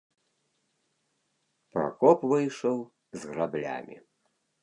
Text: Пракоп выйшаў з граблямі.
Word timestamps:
Пракоп 1.75 2.19
выйшаў 2.33 2.77
з 3.21 3.35
граблямі. 3.35 3.97